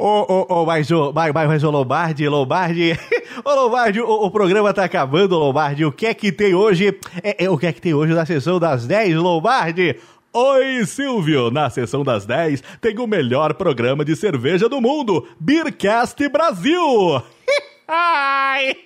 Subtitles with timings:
[0.00, 2.96] Ô, ô, ô, mas o, mas, Lombardi, Lombardi,
[3.44, 6.96] ô Lombardi, o, o programa tá acabando, Lombardi, o que é que tem hoje?
[7.20, 9.96] É, é, o que é que tem hoje na sessão das 10, Lombardi?
[10.32, 11.50] Oi, Silvio!
[11.50, 17.20] Na sessão das 10 tem o melhor programa de cerveja do mundo, Beercast Brasil!
[17.88, 18.76] Ai!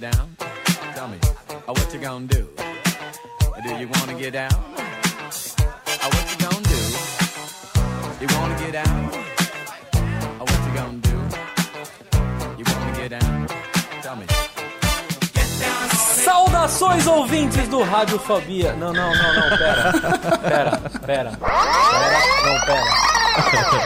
[0.00, 0.36] Get down?
[0.96, 1.18] Tell me.
[1.68, 2.48] Oh, what you gonna do?
[3.62, 4.50] Do you wanna get down?
[6.02, 6.80] Oh, what you gonna do?
[8.20, 9.10] You wanna get down?
[10.40, 11.16] Oh, what you gonna do?
[12.58, 13.46] You wanna get down?
[14.02, 14.26] Tell me.
[16.24, 18.72] Saudações ouvintes do Radiofobia.
[18.72, 19.92] Não, não, não, não, pera.
[19.92, 21.30] Pera, pera.
[21.30, 21.30] Pera,
[22.42, 23.03] não, pera.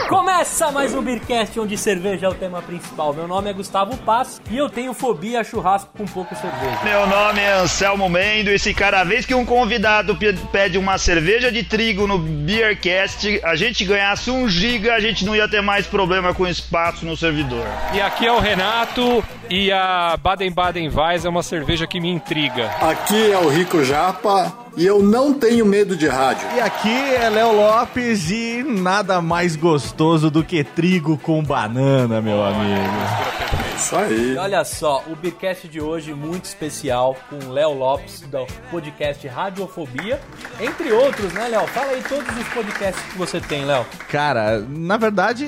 [0.07, 3.13] Começa mais um Beercast onde cerveja é o tema principal.
[3.13, 6.77] Meu nome é Gustavo Paz e eu tenho fobia a churrasco com pouco cerveja.
[6.83, 10.97] Meu nome é Anselmo Mendo e se cada vez que um convidado pe- pede uma
[10.99, 15.61] cerveja de trigo no Beercast, a gente ganhasse um giga, a gente não ia ter
[15.61, 17.65] mais problema com espaço no servidor.
[17.93, 22.69] E aqui é o Renato e a Baden-Baden Weiss é uma cerveja que me intriga.
[22.81, 26.47] Aqui é o Rico Japa e eu não tenho medo de rádio.
[26.55, 32.41] E aqui é Léo Lopes e nada mais gostoso do que trigo com banana, meu
[32.41, 33.68] amigo.
[33.79, 34.33] Isso aí.
[34.33, 40.19] E olha só, o Beercast de hoje muito especial com Léo Lopes do podcast Radiofobia,
[40.59, 41.65] entre outros, né, Léo?
[41.67, 43.85] Fala aí todos os podcasts que você tem, Léo.
[44.09, 45.45] Cara, na verdade,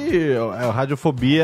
[0.58, 1.44] a Radiofobia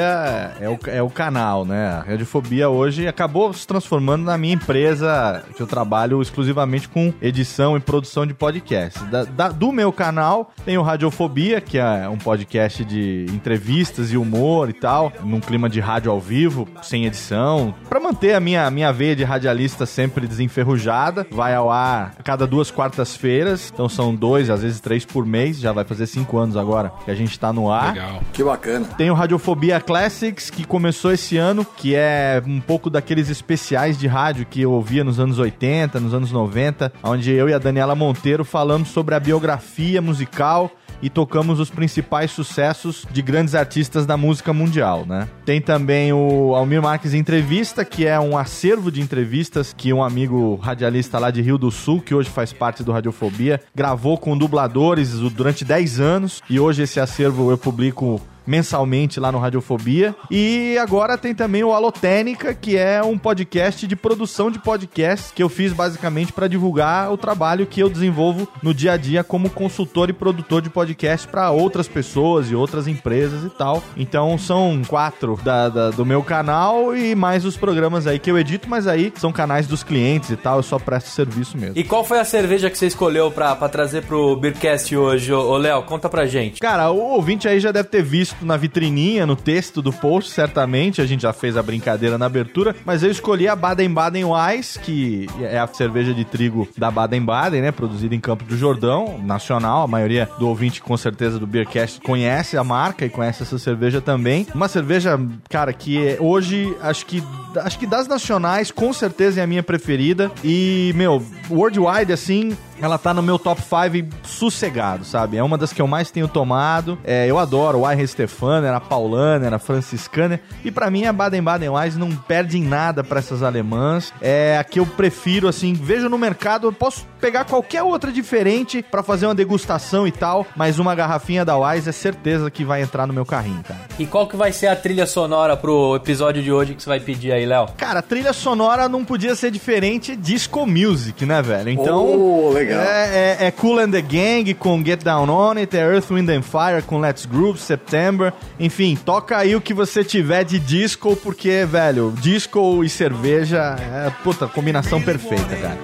[0.62, 1.90] é o, é o canal, né?
[1.90, 7.76] A Radiofobia hoje acabou se transformando na minha empresa, que eu trabalho exclusivamente com edição
[7.76, 9.02] e produção de podcasts.
[9.10, 14.18] Da- da- do meu canal tem o Radiofobia, que é um podcast de entrevistas e
[14.18, 18.70] humor e tal, num clima de rádio ao vivo, sem edição, Pra manter a minha,
[18.70, 21.26] minha veia de radialista sempre desenferrujada.
[21.32, 25.60] Vai ao ar a cada duas quartas-feiras, então são dois, às vezes três por mês,
[25.60, 27.94] já vai fazer cinco anos agora que a gente tá no ar.
[27.94, 28.22] Legal.
[28.34, 28.86] Que bacana.
[28.98, 34.08] Tem o Radiofobia Classics, que começou esse ano, que é um pouco daqueles especiais de
[34.08, 37.96] rádio que eu ouvia nos anos 80, nos anos 90, onde eu e a Daniela
[37.96, 40.72] Monteiro falamos sobre a biografia musical
[41.02, 45.28] e tocamos os principais sucessos de grandes artistas da música mundial, né?
[45.46, 50.56] Tem também o Almir Marques Entrevista, que é um acervo de entrevistas que um amigo
[50.56, 55.12] radialista lá de Rio do Sul, que hoje faz parte do Radiofobia, gravou com dubladores
[55.12, 60.16] durante 10 anos e hoje esse acervo eu publico mensalmente lá no Radiofobia.
[60.32, 65.44] E agora tem também o Alotênica, que é um podcast de produção de podcasts que
[65.44, 69.50] eu fiz basicamente para divulgar o trabalho que eu desenvolvo no dia a dia como
[69.50, 73.84] consultor e produtor de podcast para outras pessoas e outras empresas e tal.
[73.96, 78.38] Então são quatro da, da- do meu canal e mais os programas aí que eu
[78.38, 81.78] edito, mas aí são canais dos clientes e tal, eu só presto serviço mesmo.
[81.78, 85.58] E qual foi a cerveja que você escolheu pra, pra trazer pro Beercast hoje, ô
[85.58, 85.84] Léo?
[85.84, 86.60] Conta pra gente.
[86.60, 91.02] Cara, o ouvinte aí já deve ter visto na vitrininha, no texto do post, certamente.
[91.02, 92.76] A gente já fez a brincadeira na abertura.
[92.86, 97.72] Mas eu escolhi a Baden-Baden Weiss, que é a cerveja de trigo da Baden-Baden, né?
[97.72, 99.84] Produzida em Campo do Jordão, nacional.
[99.84, 104.02] A maioria do ouvinte, com certeza, do Beercast conhece a marca e conhece essa cerveja
[104.02, 104.48] também.
[104.54, 107.24] Uma cerveja, cara, que é- hoje, acho que,
[107.58, 110.32] acho que das nacionais, com certeza é a minha preferida.
[110.44, 115.38] E, meu, worldwide, assim, ela tá no meu top 5 sossegado, sabe?
[115.38, 116.98] É uma das que eu mais tenho tomado.
[117.04, 120.40] É, eu adoro o Iron Stefaner, a Paulaner, a Franciscaner.
[120.64, 124.14] E pra mim a Baden-Baden Weiss não perde em nada pra essas alemãs.
[124.22, 128.84] É a que eu prefiro, assim, vejo no mercado, eu posso pegar qualquer outra diferente
[128.84, 132.82] pra fazer uma degustação e tal, mas uma garrafinha da Weiss é certeza que vai
[132.82, 133.82] entrar no meu carrinho, cara.
[133.98, 137.00] E qual que vai ser a trilha sonora pro episódio de hoje que você vai
[137.00, 137.68] pedir aí, Léo?
[137.78, 141.70] Cara, a trilha sonora não podia ser diferente disco music, né, velho?
[141.70, 142.06] Então.
[142.06, 142.67] Oh, legal.
[142.74, 146.30] É, é, é Cool and the Gang com Get Down On It, é Earth, Wind
[146.30, 148.34] and Fire com Let's Groove, September.
[148.60, 154.10] Enfim, toca aí o que você tiver de disco, porque, velho, disco e cerveja é,
[154.24, 155.78] puta, combinação perfeita, cara.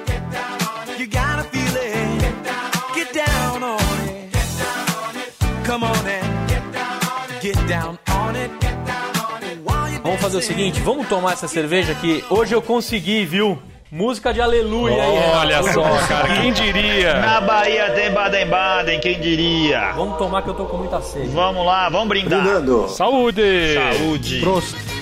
[10.04, 13.58] Vamos fazer o seguinte, vamos tomar essa cerveja que hoje eu consegui, viu?
[13.96, 15.18] Música de aleluia aí.
[15.38, 17.14] Olha só, cara, quem diria?
[17.20, 19.92] Na Bahia tem Baden-Baden, quem diria?
[19.96, 21.28] Vamos tomar que eu tô com muita sede.
[21.28, 22.42] Vamos lá, vamos brindar.
[22.42, 22.90] Brindando.
[22.90, 23.76] Saúde!
[23.76, 24.40] Saúde.
[24.40, 24.93] Prost.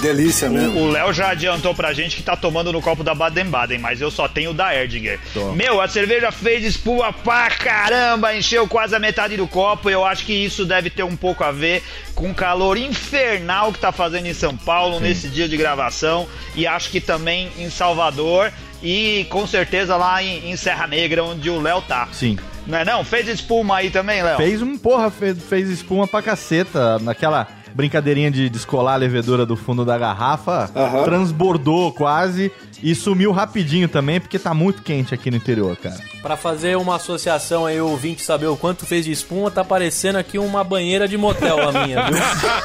[0.00, 0.30] Delícia.
[0.30, 0.80] Delícia mesmo.
[0.80, 4.10] O Léo já adiantou pra gente que tá tomando no copo da Baden-Baden, mas eu
[4.10, 5.18] só tenho da Erdinger.
[5.32, 5.52] Tô.
[5.52, 9.90] Meu, a cerveja fez espuma pra caramba, encheu quase a metade do copo.
[9.90, 11.82] Eu acho que isso deve ter um pouco a ver
[12.14, 16.28] com o calor infernal que tá fazendo em São Paulo nesse dia de gravação.
[16.54, 21.50] E acho que também em Salvador e com certeza lá em, em Serra Negra, onde
[21.50, 22.08] o Léo tá.
[22.12, 22.38] Sim.
[22.66, 23.04] Não é não?
[23.04, 24.36] Fez espuma aí também, Léo?
[24.36, 26.98] Fez um, porra, fez, fez espuma pra caceta.
[26.98, 31.04] Naquela brincadeirinha de descolar a levedura do fundo da garrafa, Aham.
[31.04, 32.50] transbordou quase
[32.82, 35.96] e sumiu rapidinho também, porque tá muito quente aqui no interior, cara.
[36.22, 40.18] Pra fazer uma associação aí, o ouvinte saber o quanto fez de espuma, tá parecendo
[40.18, 42.16] aqui uma banheira de motel a minha, viu?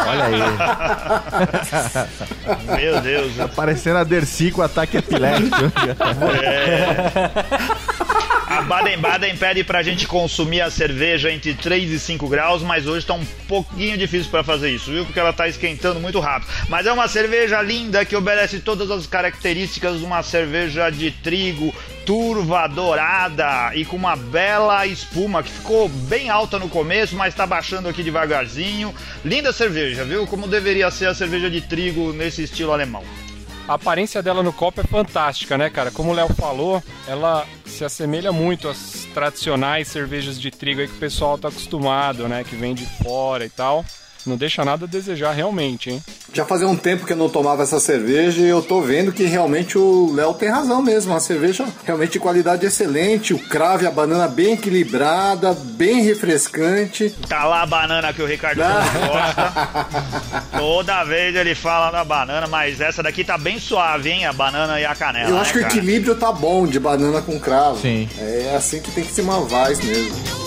[0.07, 0.33] Olha aí.
[2.81, 3.35] Meu Deus.
[3.35, 5.55] Tá parecendo a Dercy com ataque epilético.
[5.99, 6.13] A
[8.67, 13.13] Baden-Baden pede pra gente consumir a cerveja entre 3 e 5 graus, mas hoje tá
[13.13, 15.05] um pouquinho difícil pra fazer isso, viu?
[15.05, 16.49] Porque ela tá esquentando muito rápido.
[16.67, 21.71] Mas é uma cerveja linda que obedece todas as características de uma cerveja de trigo,
[22.07, 27.45] turva, dourada e com uma bela espuma que ficou bem alta no começo, mas tá
[27.45, 28.95] baixando aqui devagarzinho.
[29.23, 30.25] Linda cerveja, viu?
[30.25, 33.03] Como deveria ser a cerveja de trigo nesse estilo alemão.
[33.67, 35.89] A aparência dela no copo é fantástica, né, cara?
[35.89, 40.93] Como o Léo falou, ela se assemelha muito às tradicionais cervejas de trigo aí que
[40.93, 42.43] o pessoal tá acostumado, né?
[42.43, 43.83] Que vem de fora e tal.
[44.25, 46.03] Não deixa nada a desejar realmente, hein?
[46.33, 49.23] Já fazia um tempo que eu não tomava essa cerveja e eu tô vendo que
[49.23, 51.13] realmente o Léo tem razão mesmo.
[51.13, 57.09] Uma cerveja realmente de qualidade excelente, o cravo e a banana bem equilibrada, bem refrescante.
[57.29, 59.87] Tá lá a banana que o Ricardo gosta.
[60.57, 64.25] Toda vez ele fala da banana, mas essa daqui tá bem suave, hein?
[64.25, 65.29] A banana e a canela.
[65.29, 67.79] Eu né, acho que o equilíbrio tá bom de banana com cravo.
[67.79, 68.09] Sim.
[68.17, 70.44] É assim que tem que se mavaz mesmo.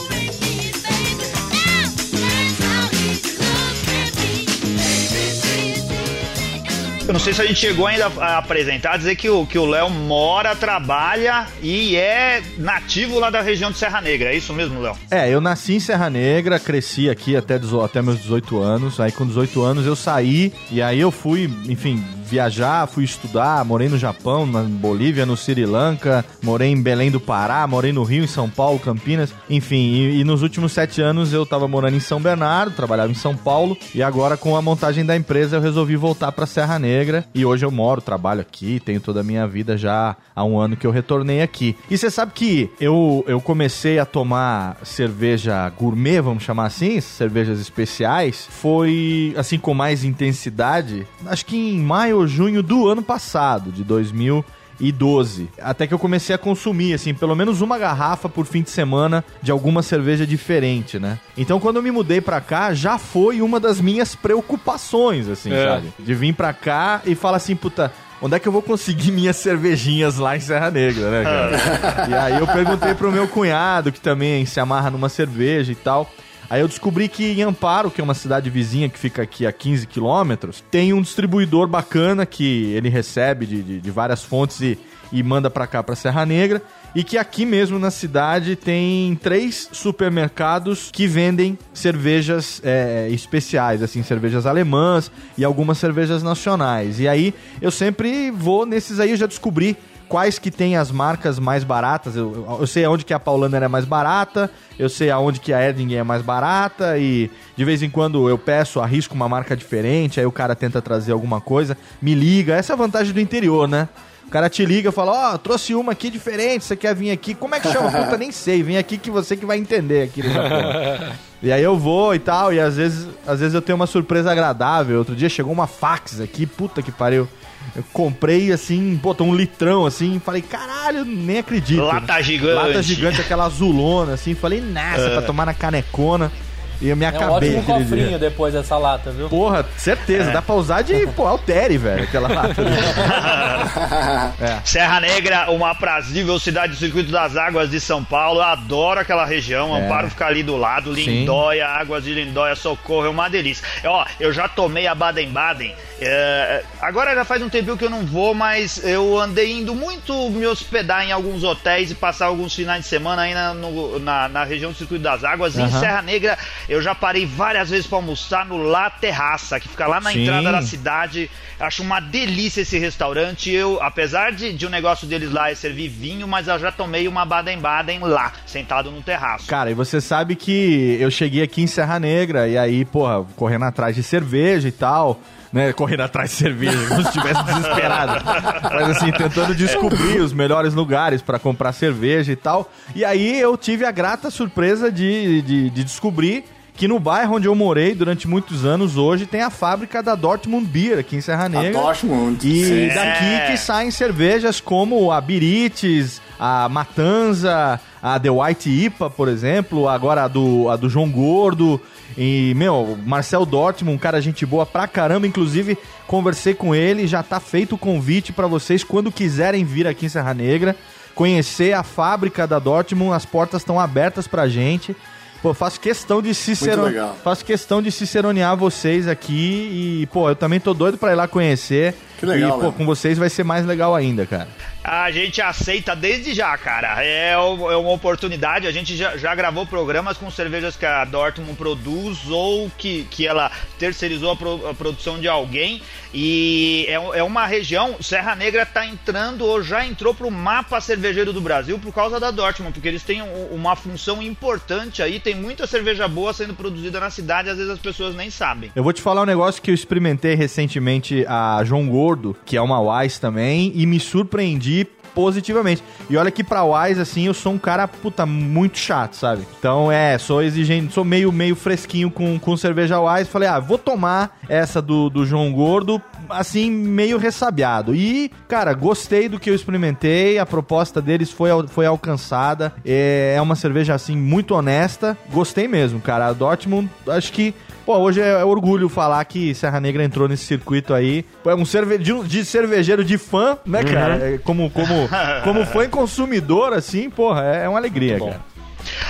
[7.09, 9.65] Eu não sei se a gente chegou ainda a apresentar, dizer que o que o
[9.65, 14.29] Léo mora, trabalha e é nativo lá da região de Serra Negra.
[14.31, 14.95] É isso mesmo, Léo?
[15.11, 19.01] É, eu nasci em Serra Negra, cresci aqui até, até meus 18 anos.
[19.01, 23.89] Aí com 18 anos eu saí e aí eu fui, enfim, viajar, fui estudar, morei
[23.89, 28.25] no Japão, na Bolívia, no Sri Lanka, morei em Belém do Pará, morei no Rio,
[28.25, 29.93] em São Paulo, Campinas, enfim.
[29.93, 33.35] E, e nos últimos sete anos eu tava morando em São Bernardo, trabalhava em São
[33.35, 37.45] Paulo e agora com a montagem da empresa eu resolvi voltar pra Serra Negra e
[37.45, 40.87] hoje eu moro, trabalho aqui, tenho toda a minha vida já há um ano que
[40.87, 41.77] eu retornei aqui.
[41.91, 47.59] E você sabe que eu, eu comecei a tomar cerveja gourmet, vamos chamar assim, cervejas
[47.59, 53.71] especiais, foi assim com mais intensidade, acho que em maio ou junho do ano passado,
[53.73, 55.49] de 2012.
[55.61, 59.25] Até que eu comecei a consumir, assim, pelo menos uma garrafa por fim de semana
[59.43, 61.19] de alguma cerveja diferente, né?
[61.37, 65.67] Então, quando eu me mudei pra cá, já foi uma das minhas preocupações, assim, É.
[65.67, 65.93] sabe?
[65.99, 67.93] De vir pra cá e falar assim, puta.
[68.21, 72.07] Onde é que eu vou conseguir minhas cervejinhas lá em Serra Negra, né, cara?
[72.11, 76.11] e aí eu perguntei pro meu cunhado, que também se amarra numa cerveja e tal.
[76.51, 79.53] Aí eu descobri que em Amparo, que é uma cidade vizinha que fica aqui a
[79.53, 84.79] 15 quilômetros, tem um distribuidor bacana que ele recebe de, de- de várias fontes e,
[85.13, 86.63] e manda pra cá, pra Serra Negra.
[86.95, 94.03] E que aqui mesmo na cidade tem três supermercados que vendem cervejas é, especiais, assim,
[94.03, 96.99] cervejas alemãs e algumas cervejas nacionais.
[96.99, 99.77] E aí eu sempre vou nesses aí, eu já descobri
[100.09, 102.17] quais que tem as marcas mais baratas.
[102.17, 105.53] Eu, eu- eu sei aonde que a Paulaner é mais barata, eu sei aonde que
[105.53, 109.57] a Erdinger é mais barata e de vez em quando eu peço, arrisco uma marca
[109.57, 112.55] diferente, aí o cara tenta trazer alguma coisa, me liga.
[112.55, 113.89] Essa é a vantagem do interior, né?
[114.27, 117.35] O cara te liga e fala, ó, trouxe uma aqui diferente, você quer vir aqui?
[117.35, 117.91] Como é que chama?
[118.05, 120.23] Puta, nem sei, vem aqui que você que vai entender aqui.
[121.43, 124.33] E aí eu vou e tal, e às vezes, às vezes eu tenho uma surpresa
[124.33, 124.99] agradável.
[124.99, 127.29] Outro dia chegou uma fax aqui, puta que pariu.
[127.77, 131.83] Eu comprei assim, pô, um litrão assim, falei, caralho, nem acredito.
[131.83, 132.55] Lata gigante.
[132.55, 136.33] Lata gigante, aquela azulona, assim, falei, nessa, pra tomar na canecona.
[136.81, 138.19] E eu me É um acabei ótimo cofrinho dia.
[138.19, 139.29] depois dessa lata, viu?
[139.29, 142.55] Porra, certeza, dá pra usar de, pô, altere, velho, aquela lata.
[144.65, 148.41] Serra Negra, uma aprazível cidade do Circuito das Águas de São Paulo.
[148.41, 149.77] Eu adoro aquela região.
[149.77, 149.85] É.
[149.85, 150.93] Amparo fica ali do lado.
[150.93, 153.65] Lindóia, Águas de Lindóia, Socorro, é uma delícia.
[153.85, 155.75] Ó, eu já tomei a Baden-Baden.
[156.01, 160.31] é, agora já faz um tempinho que eu não vou, mas eu andei indo muito
[160.31, 164.29] me hospedar em alguns hotéis e passar alguns finais de semana aí na, no- na,
[164.29, 165.57] na região do Circuito das Águas.
[165.57, 165.71] E em.
[165.71, 170.01] Serra Negra, eu já parei várias vezes para almoçar no La Terraça, que fica lá
[170.01, 170.23] na Sim.
[170.23, 171.31] entrada da cidade.
[171.59, 173.51] Acho uma delícia esse restaurante.
[173.51, 177.09] eu, apesar de, de o negócio deles lá é servir vinho, mas eu já tomei
[177.09, 179.47] uma Baden-Baden lá, sentado no terraço.
[179.47, 183.65] Cara, e você sabe que eu cheguei aqui em Serra Negra e aí, porra, correndo
[183.65, 185.19] atrás de cerveja e tal.
[185.51, 188.23] Né, correndo atrás de cerveja, como se estivesse desesperado.
[188.71, 192.71] Mas assim, tentando descobrir os melhores lugares para comprar cerveja e tal.
[192.95, 196.45] E aí eu tive a grata surpresa de, de, de descobrir
[196.79, 200.65] que no bairro onde eu morei durante muitos anos, hoje tem a fábrica da Dortmund
[200.65, 201.73] Beer aqui em Serra A Negra.
[201.73, 202.49] Dortmund.
[202.49, 202.95] E Sim.
[202.95, 209.89] daqui que saem cervejas como a Birites, a Matanza, a The White IPA, por exemplo,
[209.89, 211.81] agora a do, a do João Gordo.
[212.17, 215.27] E, meu, Marcel Dortmund, um cara gente boa pra caramba.
[215.27, 220.07] Inclusive, conversei com ele, já tá feito o convite pra vocês quando quiserem vir aqui
[220.07, 220.77] em Serra Negra.
[221.13, 224.95] Conhecer a fábrica da Dortmund, as portas estão abertas pra gente.
[225.43, 226.91] Pô, faço questão de ciceron...
[227.23, 231.29] faço questão de ciceronear vocês aqui e, pô, eu também tô doido pra ir lá
[231.29, 231.95] conhecer.
[232.19, 232.75] Que legal, E, pô, né?
[232.77, 234.49] com vocês vai ser mais legal ainda, cara.
[234.83, 237.05] A gente aceita desde já, cara.
[237.05, 238.67] É, é uma oportunidade.
[238.67, 243.27] A gente já, já gravou programas com cervejas que a Dortmund produz ou que, que
[243.27, 245.83] ela terceirizou a, pro- a produção de alguém.
[246.13, 247.97] E é, é uma região.
[248.01, 252.31] Serra Negra tá entrando ou já entrou pro mapa cervejeiro do Brasil por causa da
[252.31, 255.21] Dortmund, porque eles têm um- uma função importante aí.
[255.21, 258.73] Tem muita cerveja boa sendo produzida na cidade, às vezes as pessoas nem sabem.
[258.75, 262.63] Eu vou te falar um negócio que eu experimentei recentemente a João Gordo, que é
[262.63, 265.83] uma Wise também, e me surpreendi positivamente.
[266.09, 269.43] E olha que pra Wise, assim, eu sou um cara, puta, muito chato, sabe?
[269.59, 273.29] Então, é, sou exigente, sou meio, meio fresquinho com, com cerveja Wise.
[273.29, 276.01] Falei, ah, vou tomar essa do, do João Gordo,
[276.31, 277.95] assim, meio ressabiado.
[277.95, 282.73] E, cara, gostei do que eu experimentei, a proposta deles foi, foi alcançada.
[282.87, 285.19] É, é uma cerveja, assim, muito honesta.
[285.31, 286.29] Gostei mesmo, cara.
[286.29, 287.55] A Dortmund, acho que
[287.89, 291.25] Pô, hoje é, é orgulho falar que Serra Negra entrou nesse circuito aí.
[291.47, 294.17] É um cerve de, de cervejeiro de fã, né, cara?
[294.17, 295.09] É, como, como,
[295.43, 298.41] como fã e consumidor, assim, porra, é, é uma alegria, cara.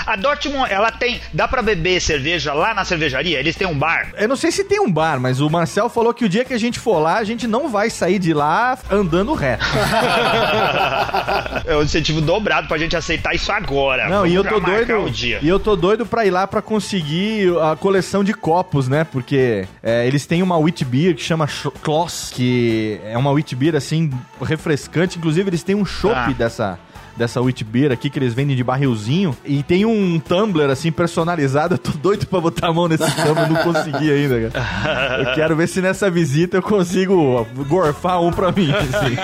[0.06, 1.20] A Dortmund, ela tem.
[1.32, 3.38] Dá pra beber cerveja lá na cervejaria?
[3.38, 4.08] Eles têm um bar.
[4.16, 6.54] Eu não sei se tem um bar, mas o Marcel falou que o dia que
[6.54, 9.64] a gente for lá, a gente não vai sair de lá andando reto.
[11.66, 14.08] é um incentivo dobrado pra gente aceitar isso agora.
[14.08, 15.08] Não, Vamos e eu tô doido.
[15.42, 19.04] E eu tô doido pra ir lá pra conseguir a coleção de copos, né?
[19.04, 21.48] Porque é, eles têm uma wheat beer que chama
[21.82, 24.10] Kloss, que é uma wheat beer assim
[24.42, 25.18] refrescante.
[25.18, 26.32] Inclusive eles têm um chopp Ah.
[26.36, 26.78] dessa
[27.18, 31.74] dessa wheat beer aqui que eles vendem de barrilzinho e tem um tumbler assim personalizado.
[31.74, 35.22] Eu tô doido pra botar a mão nesse tumbler, não consegui ainda, cara.
[35.22, 38.70] Eu quero ver se nessa visita eu consigo gorfar um pra mim.
[38.72, 39.16] assim.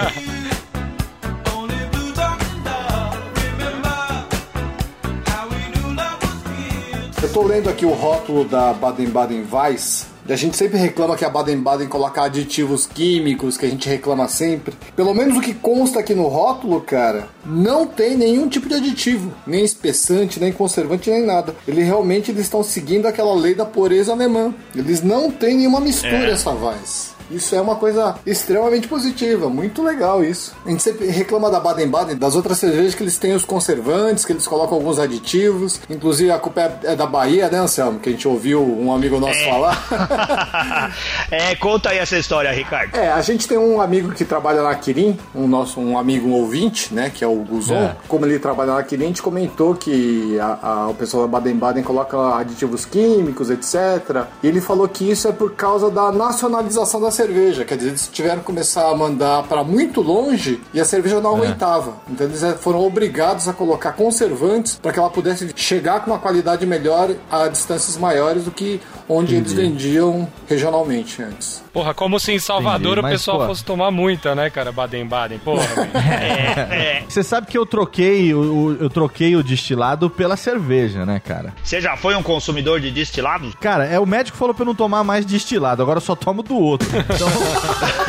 [7.23, 10.14] Eu tô lendo aqui o rótulo da Baden-Baden Weiss.
[10.27, 14.27] E a gente sempre reclama que a Baden-Baden coloca aditivos químicos, que a gente reclama
[14.27, 14.75] sempre.
[14.97, 19.33] Pelo menos o que consta aqui no rótulo, cara, não tem nenhum tipo de aditivo,
[19.47, 21.55] nem espessante, nem conservante, nem nada.
[21.69, 24.55] Ele realmente eles estão seguindo aquela lei da pureza alemã.
[24.75, 27.14] Eles não têm nenhuma mistura essa Weiss.
[27.31, 30.55] Isso é uma coisa extremamente positiva, muito legal isso.
[30.65, 34.33] A gente sempre reclama da Baden-Baden, das outras cervejas que eles têm os conservantes, que
[34.33, 35.81] eles colocam alguns aditivos.
[35.89, 37.99] Inclusive a culpa é é da Bahia, né, Anselmo?
[37.99, 39.83] Que a gente ouviu um amigo nosso falar.
[41.31, 42.95] é, conta aí essa história, Ricardo.
[42.97, 46.33] É, a gente tem um amigo que trabalha na Kirin, um nosso um amigo um
[46.33, 47.75] ouvinte, né, que é o Guzon.
[47.75, 47.97] É.
[48.09, 51.83] Como ele trabalha na Kirin, a gente comentou que a- a- o pessoal da Baden-Baden
[51.83, 54.27] coloca aditivos químicos, etc.
[54.43, 58.11] E ele falou que isso é por causa da nacionalização da cerveja, quer dizer, eles
[58.13, 61.21] tiveram que começar a mandar para muito longe e a cerveja É.
[61.21, 61.95] não aguentava.
[62.11, 66.67] Então eles foram obrigados a colocar conservantes para que ela pudesse chegar com uma qualidade
[66.67, 71.63] melhor a distâncias maiores do que onde eles vendiam regionalmente antes.
[71.73, 73.47] Porra, como se em Salvador Entendi, o pessoal pô.
[73.47, 74.71] fosse tomar muita, né, cara?
[74.73, 75.39] Baden-Baden.
[75.41, 75.91] Porra, velho.
[76.75, 81.21] É, Você sabe que eu troquei o, o- eu troquei o destilado pela cerveja, né,
[81.21, 81.53] cara?
[81.63, 83.55] Você já foi um consumidor de destilados?
[83.61, 86.43] Cara, é o médico falou pra eu não tomar mais destilado, agora eu só tomo
[86.43, 86.89] do outro.
[87.19, 87.27] 走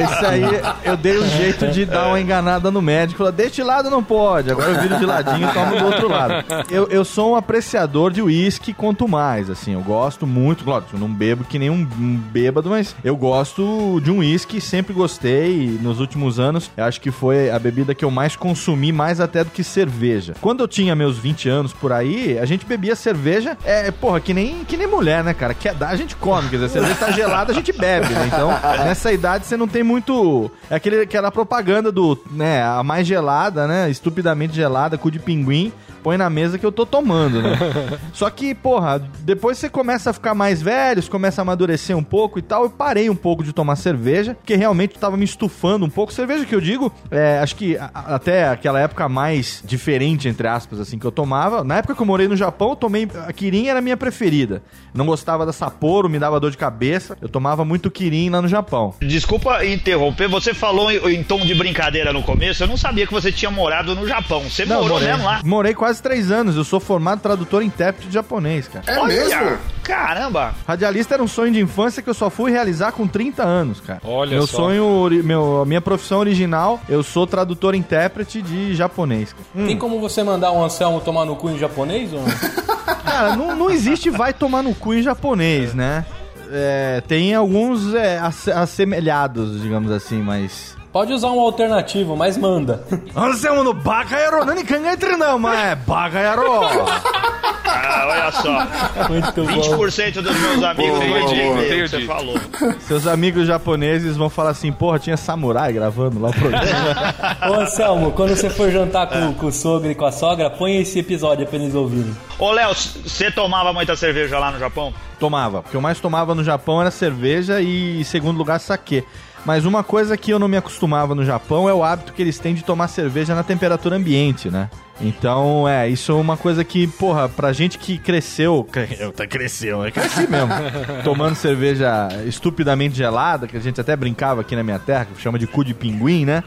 [0.00, 0.42] esse aí
[0.84, 4.50] eu dei um jeito de dar uma enganada no médico, falou: "Destilado não pode".
[4.50, 6.44] Agora eu viro de ladinho e tomo do outro lado.
[6.70, 11.00] Eu, eu sou um apreciador de uísque quanto mais, assim, eu gosto muito, lógico, eu
[11.00, 11.84] não bebo que nem um,
[12.32, 17.10] bêbado, mas eu gosto de um uísque, sempre gostei nos últimos anos, eu acho que
[17.10, 20.34] foi a bebida que eu mais consumi, mais até do que cerveja.
[20.40, 24.32] Quando eu tinha meus 20 anos por aí, a gente bebia cerveja, é, porra, que
[24.32, 25.54] nem, que nem mulher, né, cara?
[25.54, 28.26] Quer dar, a gente come, quer dizer, cerveja tá gelada, a gente bebe, né?
[28.26, 28.50] Então,
[28.84, 30.50] nessa idade você não tem muito.
[30.68, 33.90] É aquele, aquela propaganda do, né, a mais gelada, né?
[33.90, 35.72] Estupidamente gelada, cu de pinguim.
[36.02, 37.56] Põe na mesa que eu tô tomando, né?
[38.12, 42.02] Só que, porra, depois você começa a ficar mais velho, você começa a amadurecer um
[42.02, 42.64] pouco e tal.
[42.64, 46.12] Eu parei um pouco de tomar cerveja, porque realmente tava me estufando um pouco.
[46.12, 50.98] Cerveja que eu digo, é, acho que até aquela época mais diferente, entre aspas, assim,
[50.98, 51.62] que eu tomava.
[51.64, 53.08] Na época que eu morei no Japão, eu tomei.
[53.26, 54.62] A Kirin era a minha preferida.
[54.94, 57.16] Não gostava da Sapporo, me dava dor de cabeça.
[57.20, 58.94] Eu tomava muito Kirin lá no Japão.
[59.00, 63.12] Desculpa interromper, você falou em, em tom de brincadeira no começo, eu não sabia que
[63.12, 64.42] você tinha morado no Japão.
[64.42, 65.40] Você morou morei, mesmo lá?
[65.44, 66.56] morei quase três anos.
[66.56, 68.84] Eu sou formado tradutor e intérprete de japonês, cara.
[68.86, 69.58] É Olha, mesmo?
[69.82, 70.54] Caramba!
[70.66, 74.00] Radialista era um sonho de infância que eu só fui realizar com 30 anos, cara.
[74.04, 74.56] Olha meu só.
[74.58, 79.32] sonho, meu, a minha profissão original, eu sou tradutor e intérprete de japonês.
[79.32, 79.66] cara.
[79.66, 82.28] Tem como você mandar um Anselmo tomar no cu em japonês ou não?
[83.02, 86.04] Cara, não, não existe vai tomar no cu em japonês, né?
[86.50, 90.76] É, tem alguns é, asse- assemelhados, digamos assim, mas.
[90.92, 92.84] Pode usar um alternativo, mas manda.
[93.16, 96.42] Anselmo no Baka Yaro, não entre não, mas é Baka Yaro.
[97.64, 99.08] Ah, olha só.
[99.08, 99.78] Muito bom.
[99.86, 101.54] 20% dos meus amigos Boa, vão boa, boa.
[101.54, 101.88] o que Entendi.
[101.88, 102.36] você falou.
[102.80, 107.14] Seus amigos japoneses vão falar assim, porra, tinha samurai gravando lá o programa.
[107.50, 110.76] Ô Anselmo, quando você for jantar com, com o sogro e com a sogra, põe
[110.80, 112.14] esse episódio pra eles ouvirem.
[112.38, 114.92] Ô, Léo, você tomava muita cerveja lá no Japão?
[115.18, 115.60] Tomava.
[115.60, 119.04] O que eu mais tomava no Japão era cerveja e, em segundo lugar, saquê.
[119.44, 122.38] Mas uma coisa que eu não me acostumava no Japão é o hábito que eles
[122.38, 124.70] têm de tomar cerveja na temperatura ambiente, né?
[125.00, 128.64] Então, é, isso é uma coisa que, porra, pra gente que cresceu.
[129.00, 130.48] Eu cresceu, eu cresci mesmo.
[131.02, 135.38] tomando cerveja estupidamente gelada, que a gente até brincava aqui na minha terra, que chama
[135.40, 136.44] de cu de pinguim, né?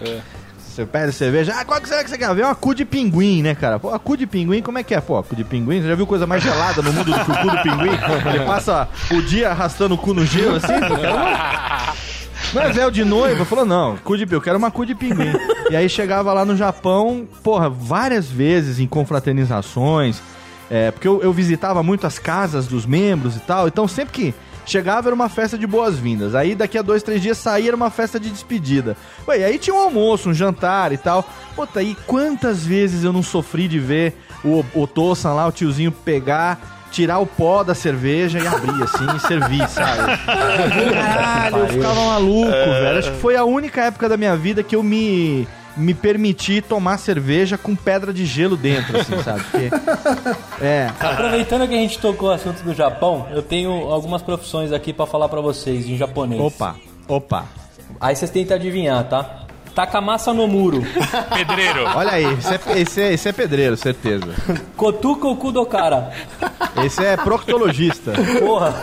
[0.57, 2.43] Você pede cerveja, ah, qual que será que você quer ver?
[2.43, 3.79] Uma cu de pinguim, né, cara?
[3.79, 4.99] Pô, a cu de pinguim, como é que é?
[4.99, 7.37] Pô, cu de pinguim, você já viu coisa mais gelada no mundo do que o
[7.37, 7.91] cu do pinguim?
[8.29, 10.73] Ele passa o dia arrastando o cu no gelo assim?
[10.75, 11.93] Uma...
[12.53, 13.43] Não é véu de noiva?
[13.45, 15.33] Falou, não, cu de, eu quero uma cu de pinguim.
[15.69, 20.21] E aí chegava lá no Japão, porra, várias vezes em confraternizações,
[20.69, 24.33] é, porque eu, eu visitava muito as casas dos membros e tal, então sempre que
[24.65, 26.33] chegava era uma festa de boas-vindas.
[26.33, 28.97] Aí daqui a dois, três dias saía era uma festa de despedida.
[29.27, 31.27] Ué, aí tinha um almoço, um jantar e tal.
[31.55, 35.91] Puta, e quantas vezes eu não sofri de ver o, o Tossan lá, o tiozinho
[35.91, 36.74] pegar.
[36.95, 40.17] Tirar o pó da cerveja e abrir assim e servir, sabe?
[40.93, 42.99] Caralho, eu ficava maluco, velho.
[42.99, 45.45] Acho que foi a única época da minha vida que eu me
[45.77, 49.43] me permiti tomar cerveja com pedra de gelo dentro, assim, sabe?
[49.43, 49.69] Porque,
[50.63, 54.93] é, Aproveitando que a gente tocou o assunto do Japão, eu tenho algumas profissões aqui
[54.93, 56.41] pra falar pra vocês em japonês.
[56.41, 56.77] opa,
[57.09, 57.43] opa.
[57.99, 59.44] Aí vocês tentam adivinhar, tá?
[59.75, 60.81] Takamasa no muro.
[61.35, 61.83] Pedreiro.
[61.95, 64.33] Olha aí, esse é, esse é, esse é pedreiro, certeza.
[64.77, 66.11] Kotuka o cu do cara.
[66.83, 68.13] Esse é proctologista.
[68.39, 68.73] Porra.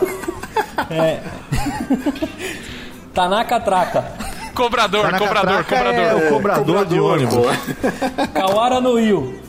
[0.91, 1.21] É.
[3.15, 4.05] Tanaka Traka.
[4.55, 6.05] Cobrador, Tanaka cobrador, Traka cobrador.
[6.05, 7.35] É o cobrador, de ônibus.
[7.37, 8.27] pô.
[8.35, 9.41] Kawara no Rio.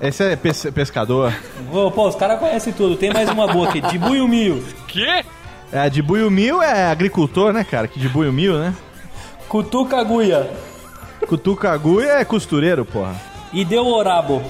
[0.00, 1.32] Esse é pes- pescador.
[1.72, 2.96] Ô, Pô, os caras conhecem tudo.
[2.96, 3.80] Tem mais uma boa aqui.
[3.80, 4.64] Dibuyo Mio.
[4.88, 5.24] Quê?
[5.72, 7.88] É, de Buio Mil é agricultor, né, cara?
[7.88, 8.32] Que de Buio
[9.46, 9.48] Né?
[9.48, 10.50] Kutuka Guia.
[11.28, 13.14] Cutucagu é costureiro, porra.
[13.52, 14.42] E deu Orabo.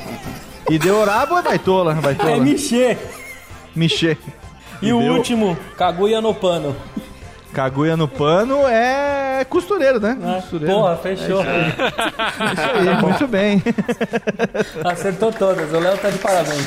[0.68, 2.36] E Deorabo é baitola, É baitola.
[2.38, 2.98] Michê.
[3.74, 4.16] Michê.
[4.82, 6.74] E, o deu- último, Kaguya no pano.
[7.52, 10.18] Caguia no pano é costureiro, né?
[10.22, 10.74] Ah, Costureiro.
[10.74, 11.40] Porra, fechou.
[11.42, 13.62] Isso aí, muito bem.
[14.84, 15.72] Acertou todas.
[15.72, 16.66] O Léo tá de parabéns.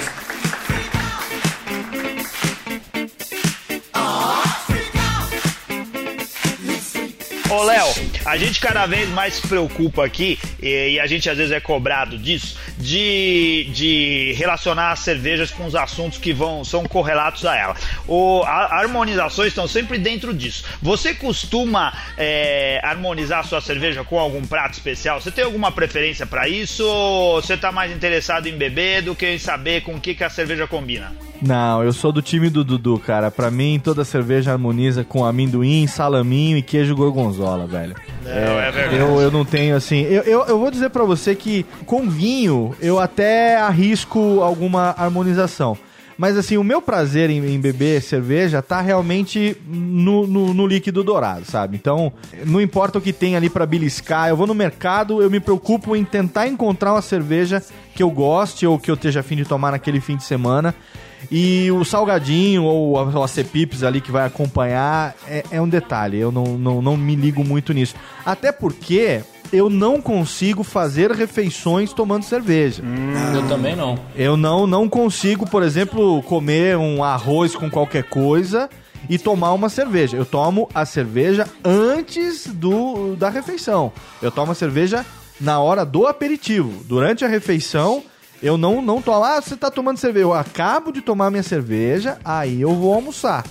[7.49, 7.87] Ô, Léo,
[8.29, 11.59] a gente cada vez mais se preocupa aqui, e, e a gente às vezes é
[11.59, 17.57] cobrado disso, de, de relacionar as cervejas com os assuntos que vão são correlatos a
[17.57, 17.75] ela.
[18.07, 20.63] O, a, harmonizações estão sempre dentro disso.
[20.81, 25.19] Você costuma é, harmonizar a sua cerveja com algum prato especial?
[25.19, 26.85] Você tem alguma preferência para isso?
[26.85, 30.23] Ou você tá mais interessado em beber do que em saber com o que, que
[30.23, 31.11] a cerveja combina?
[31.41, 33.31] Não, eu sou do time do Dudu, cara.
[33.31, 37.95] Pra mim, toda cerveja harmoniza com amendoim, salaminho e queijo gorgonzola, velho.
[38.23, 38.97] Não, é verdade.
[38.97, 40.01] Eu, eu não tenho assim.
[40.01, 45.77] Eu, eu, eu vou dizer pra você que com vinho eu até arrisco alguma harmonização.
[46.19, 51.01] Mas assim, o meu prazer em, em beber cerveja tá realmente no, no, no líquido
[51.01, 51.77] dourado, sabe?
[51.77, 52.11] Então,
[52.45, 55.95] não importa o que tem ali pra beliscar, eu vou no mercado, eu me preocupo
[55.95, 57.63] em tentar encontrar uma cerveja
[57.95, 60.75] que eu goste ou que eu esteja afim de tomar naquele fim de semana.
[61.31, 66.17] E o salgadinho ou a, a Cepips ali que vai acompanhar é, é um detalhe.
[66.17, 67.95] Eu não, não, não me ligo muito nisso.
[68.25, 72.83] Até porque eu não consigo fazer refeições tomando cerveja.
[73.33, 73.97] Eu também não.
[74.15, 78.69] Eu não, não consigo, por exemplo, comer um arroz com qualquer coisa
[79.09, 80.17] e tomar uma cerveja.
[80.17, 83.91] Eu tomo a cerveja antes do da refeição.
[84.21, 85.05] Eu tomo a cerveja
[85.39, 86.83] na hora do aperitivo.
[86.85, 88.03] Durante a refeição,
[88.41, 89.23] Eu não, não tomo.
[89.23, 90.25] Ah, você tá tomando cerveja.
[90.25, 93.43] Eu acabo de tomar minha cerveja, aí eu vou almoçar.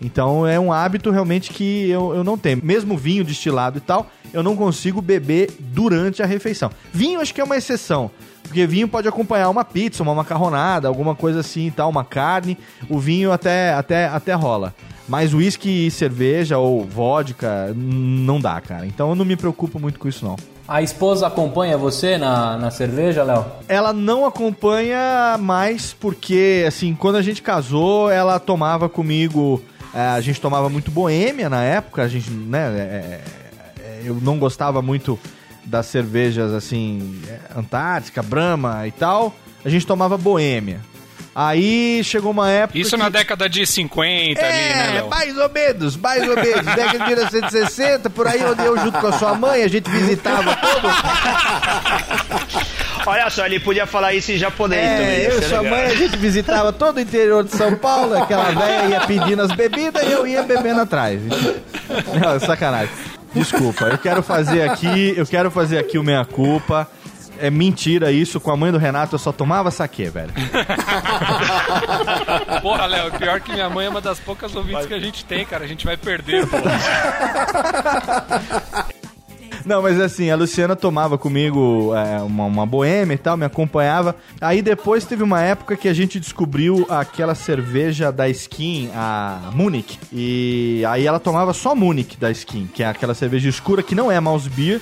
[0.00, 2.60] Então é um hábito realmente que eu, eu não tenho.
[2.62, 6.70] Mesmo vinho destilado e tal, eu não consigo beber durante a refeição.
[6.92, 8.10] Vinho acho que é uma exceção.
[8.42, 12.56] Porque vinho pode acompanhar uma pizza, uma macarronada, alguma coisa assim e tal, uma carne.
[12.88, 14.74] O vinho até, até, até rola.
[15.08, 18.86] Mas uísque e cerveja ou vodka não dá, cara.
[18.86, 20.36] Então eu não me preocupo muito com isso, não.
[20.68, 23.44] A esposa acompanha você na, na cerveja, Léo?
[23.68, 29.62] Ela não acompanha mais porque, assim, quando a gente casou, ela tomava comigo.
[29.94, 32.68] é, a gente tomava muito boêmia na época, a gente, né?
[32.76, 33.20] é,
[34.04, 35.18] eu não gostava muito
[35.64, 39.34] das cervejas, assim, é, Antártica, Brahma e tal.
[39.64, 40.80] A gente tomava boêmia.
[41.34, 42.78] Aí chegou uma época.
[42.78, 45.08] Isso que- na década de 50 ali, né, é, Léo?
[45.10, 46.64] mais ou menos, mais ou menos.
[46.64, 50.56] Década de 1960, por aí onde eu junto com a sua mãe, a gente visitava
[50.56, 50.88] todo.
[53.08, 55.06] Olha só, ele podia falar isso em japonês também.
[55.06, 55.78] É, ia eu e sua legal.
[55.78, 59.52] mãe, a gente visitava todo o interior de São Paulo, aquela velha ia pedindo as
[59.52, 61.20] bebidas e eu ia bebendo atrás.
[62.20, 62.92] Não, é sacanagem.
[63.36, 66.88] Desculpa, eu quero fazer aqui, eu quero fazer aqui o meia culpa.
[67.38, 70.32] É mentira isso, com a mãe do Renato eu só tomava saque, velho.
[72.62, 75.44] Porra, Léo, pior que minha mãe é uma das poucas ouvintes que a gente tem,
[75.44, 75.64] cara.
[75.64, 76.56] A gente vai perder, pô.
[79.66, 84.14] Não, mas assim, a Luciana tomava comigo é, uma, uma boêmia e tal, me acompanhava.
[84.40, 89.98] Aí depois teve uma época que a gente descobriu aquela cerveja da Skin, a Munich.
[90.12, 94.08] E aí ela tomava só Munich da Skin, que é aquela cerveja escura que não
[94.08, 94.80] é mouse beer,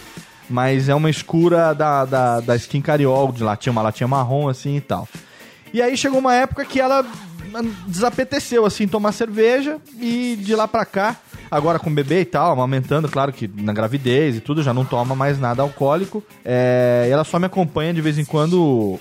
[0.50, 4.76] mas é uma escura da, da, da Skin Cariol, de latinha, uma latinha marrom assim
[4.76, 5.08] e tal.
[5.72, 7.06] E aí chegou uma época que ela
[7.86, 11.16] desapeteceu, assim, tomar cerveja e de lá pra cá,
[11.54, 15.14] agora com bebê e tal, amamentando, claro que na gravidez e tudo, já não toma
[15.14, 16.22] mais nada alcoólico.
[16.44, 18.98] É, ela só me acompanha de vez em quando,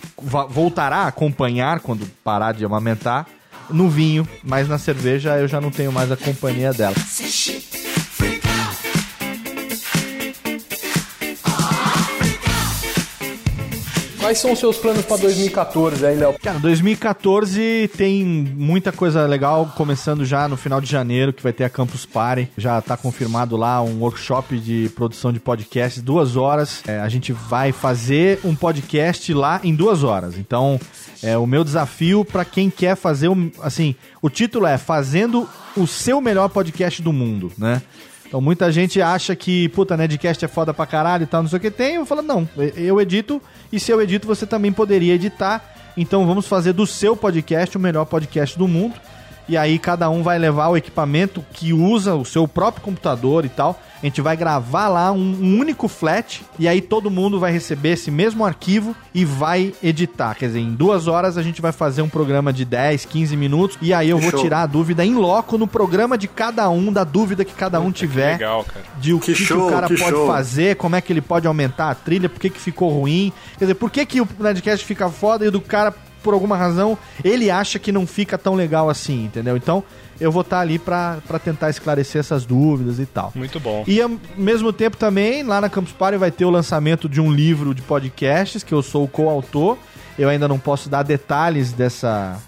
[0.49, 3.25] voltará a acompanhar quando parar de amamentar
[3.69, 6.95] no vinho, mas na cerveja eu já não tenho mais a companhia dela.
[14.33, 16.33] Quais são os seus planos pra 2014 aí, Léo?
[16.41, 21.63] Cara, 2014 tem muita coisa legal, começando já no final de janeiro, que vai ter
[21.63, 22.49] a Campus Party.
[22.57, 26.81] Já tá confirmado lá um workshop de produção de podcasts, duas horas.
[26.87, 30.35] É, a gente vai fazer um podcast lá em duas horas.
[30.35, 30.79] Então,
[31.21, 33.29] é o meu desafio pra quem quer fazer,
[33.61, 37.83] assim, o título é Fazendo o seu melhor podcast do mundo, né?
[38.33, 41.57] Então muita gente acha que, puta, Nedcast é foda pra caralho e tal, não sei
[41.57, 41.97] o que tem.
[41.97, 43.39] Eu falo, não, eu edito
[43.71, 45.63] e se eu edito você também poderia editar.
[45.95, 48.95] Então vamos fazer do seu podcast o melhor podcast do mundo.
[49.47, 53.49] E aí cada um vai levar o equipamento que usa o seu próprio computador e
[53.49, 53.79] tal.
[54.01, 57.91] A gente vai gravar lá um, um único flat e aí todo mundo vai receber
[57.91, 60.35] esse mesmo arquivo e vai editar.
[60.35, 63.77] Quer dizer, em duas horas a gente vai fazer um programa de 10, 15 minutos
[63.81, 64.41] e aí eu vou Show.
[64.41, 67.91] tirar a dúvida em loco no programa de cada um, da dúvida que cada um
[67.91, 68.85] tiver Legal, cara.
[68.99, 70.27] de o que, Que que show, o cara que pode show.
[70.27, 73.31] fazer, como é que ele pode aumentar a trilha, por que, que ficou ruim.
[73.57, 76.57] Quer dizer, por que, que o Nerdcast fica foda e o do cara, por alguma
[76.57, 79.57] razão, ele acha que não fica tão legal assim, entendeu?
[79.57, 79.83] Então,
[80.19, 83.31] eu vou estar ali pra pra tentar esclarecer essas dúvidas e tal.
[83.35, 83.83] Muito bom.
[83.87, 87.31] E ao mesmo tempo também, lá na Campus Party vai ter o lançamento de um
[87.31, 89.77] livro de podcasts, que eu sou o coautor.
[90.17, 92.39] Eu ainda não posso dar detalhes dessa,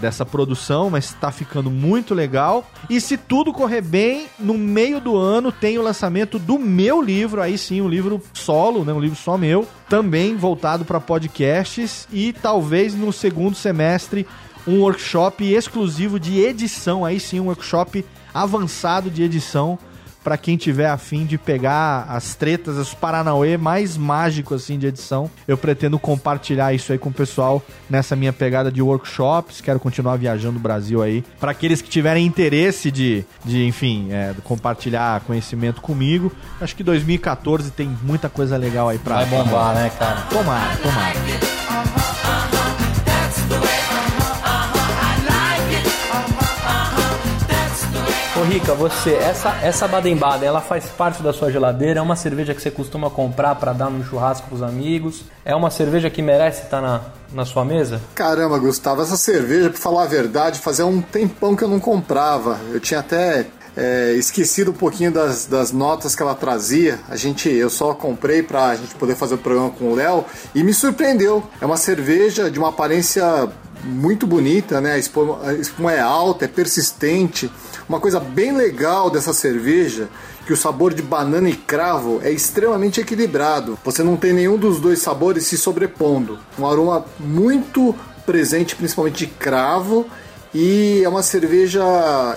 [0.00, 2.68] dessa produção, mas está ficando muito legal.
[2.88, 7.42] E se tudo correr bem, no meio do ano tem o lançamento do meu livro,
[7.42, 12.32] aí sim, um livro solo, né, um livro só meu, também voltado para podcasts e
[12.32, 14.26] talvez no segundo semestre
[14.66, 19.78] um workshop exclusivo de edição, aí sim um workshop avançado de edição
[20.26, 25.30] para quem tiver afim de pegar as tretas, os paranauê mais mágicos assim de edição.
[25.46, 29.60] Eu pretendo compartilhar isso aí com o pessoal nessa minha pegada de workshops.
[29.60, 31.24] Quero continuar viajando o Brasil aí.
[31.38, 37.70] Para aqueles que tiverem interesse de, de enfim, é, compartilhar conhecimento comigo, acho que 2014
[37.70, 40.22] tem muita coisa legal aí pra Vai bombar, né, cara?
[40.22, 42.15] Tomara, tomara.
[48.46, 51.98] Rica, você, essa, essa Baden-Baden, ela faz parte da sua geladeira?
[51.98, 55.24] É uma cerveja que você costuma comprar pra dar no churrasco pros amigos?
[55.44, 57.00] É uma cerveja que merece estar na,
[57.32, 58.00] na sua mesa?
[58.14, 62.60] Caramba, Gustavo, essa cerveja, pra falar a verdade, fazia um tempão que eu não comprava.
[62.72, 67.00] Eu tinha até é, esquecido um pouquinho das, das notas que ela trazia.
[67.08, 70.62] A gente, eu só comprei pra gente poder fazer o programa com o Léo e
[70.62, 71.42] me surpreendeu.
[71.60, 73.48] É uma cerveja de uma aparência
[73.84, 74.92] muito bonita, né?
[74.92, 77.50] A espuma, a espuma é alta, é persistente.
[77.88, 80.08] Uma coisa bem legal dessa cerveja
[80.44, 83.78] que o sabor de banana e cravo é extremamente equilibrado.
[83.84, 86.38] Você não tem nenhum dos dois sabores se sobrepondo.
[86.58, 87.94] Um aroma muito
[88.24, 90.06] presente, principalmente de cravo,
[90.54, 91.82] e é uma cerveja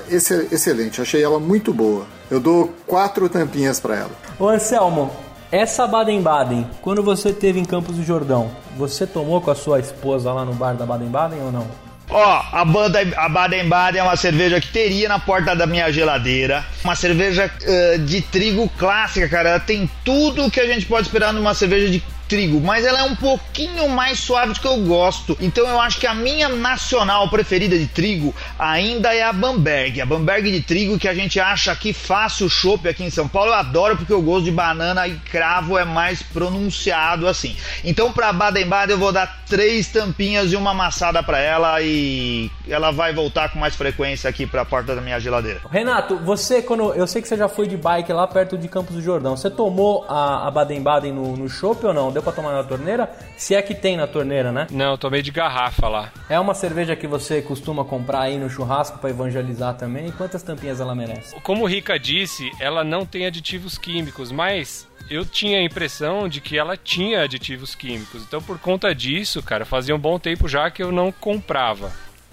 [0.09, 1.01] excel- excelente.
[1.01, 2.05] Achei ela muito boa.
[2.29, 4.11] Eu dou quatro tampinhas para ela.
[4.37, 5.09] Ô Anselmo,
[5.51, 10.31] essa Baden-Baden, quando você teve em Campos do Jordão, você tomou com a sua esposa
[10.31, 11.88] lá no bar da Baden-Baden ou não?
[12.09, 16.65] Ó, a banda a Baden-Baden é uma cerveja que teria na porta da minha geladeira.
[16.83, 19.49] Uma cerveja eh, de trigo clássica, cara.
[19.49, 23.03] Ela tem tudo que a gente pode esperar numa cerveja de trigo, mas ela é
[23.03, 25.35] um pouquinho mais suave do que eu gosto.
[25.41, 29.99] Então eu acho que a minha nacional preferida de trigo ainda é a Bamberg.
[29.99, 33.27] A Bamberg de trigo que a gente acha aqui fácil o chopp aqui em São
[33.27, 33.49] Paulo.
[33.49, 37.57] Eu adoro porque o gosto de banana e cravo é mais pronunciado assim.
[37.83, 42.91] Então para Baden-Baden eu vou dar três tampinhas e uma amassada para ela e ela
[42.91, 45.61] vai voltar com mais frequência aqui para a porta da minha geladeira.
[45.71, 46.93] Renato, você, quando.
[46.93, 49.35] Eu sei que você já foi de bike lá perto de Campos do Jordão.
[49.35, 51.47] Você tomou a, Baden-Baden no, no
[51.83, 52.11] ou não?
[52.19, 53.09] Deu pra tomar na torneira?
[53.37, 54.67] Se é que tem na torneira, né?
[54.69, 56.11] Não, eu tomei de garrafa lá.
[56.29, 60.09] É uma cerveja que você costuma comprar aí no churrasco pra evangelizar também.
[60.09, 61.39] E quantas tampinhas ela merece?
[61.39, 66.41] Como o Rica disse, ela não tem aditivos químicos, mas eu tinha a impressão de
[66.41, 68.21] que ela tinha aditivos químicos.
[68.23, 71.89] Então, por conta disso, cara, fazia um bom tempo já que eu não comprava.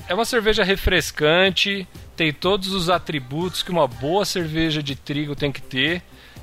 [0.09, 5.53] É uma cerveja refrescante, tem todos os atributos que uma boa cerveja de trigo tem
[5.53, 6.03] que ter.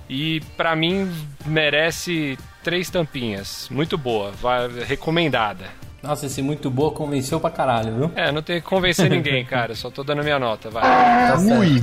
[0.10, 1.12] E pra mim
[1.46, 3.68] merece três tampinhas.
[3.70, 5.66] Muito boa, vai, recomendada.
[6.04, 8.12] Nossa, esse muito boa convenceu pra caralho, viu?
[8.14, 9.74] É, não tem que convencer ninguém, cara.
[9.74, 10.84] Só tô dando minha nota, vai.
[10.84, 11.38] Tá.
[11.40, 11.82] Ui!